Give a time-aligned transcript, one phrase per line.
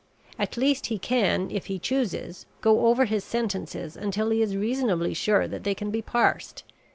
[0.39, 5.13] At least he can, if he chooses, go over his sentences until he is reasonably
[5.13, 6.63] sure that they can be parsed.